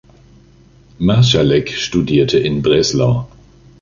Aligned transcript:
Marszalek 0.97 1.69
studierte 1.71 2.39
in 2.39 2.63
Breslau. 2.63 3.27